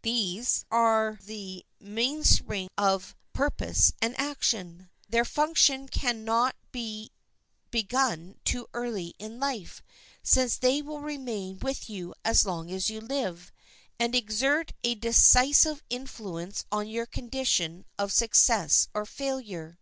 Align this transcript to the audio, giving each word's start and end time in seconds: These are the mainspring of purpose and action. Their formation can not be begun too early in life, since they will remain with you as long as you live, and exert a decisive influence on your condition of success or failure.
These 0.00 0.64
are 0.70 1.18
the 1.22 1.66
mainspring 1.78 2.70
of 2.78 3.14
purpose 3.34 3.92
and 4.00 4.18
action. 4.18 4.88
Their 5.06 5.26
formation 5.26 5.86
can 5.86 6.24
not 6.24 6.56
be 6.70 7.12
begun 7.70 8.36
too 8.42 8.68
early 8.72 9.14
in 9.18 9.38
life, 9.38 9.82
since 10.22 10.56
they 10.56 10.80
will 10.80 11.00
remain 11.02 11.58
with 11.58 11.90
you 11.90 12.14
as 12.24 12.46
long 12.46 12.70
as 12.70 12.88
you 12.88 13.02
live, 13.02 13.52
and 13.98 14.14
exert 14.14 14.72
a 14.82 14.94
decisive 14.94 15.82
influence 15.90 16.64
on 16.72 16.88
your 16.88 17.04
condition 17.04 17.84
of 17.98 18.12
success 18.12 18.88
or 18.94 19.04
failure. 19.04 19.78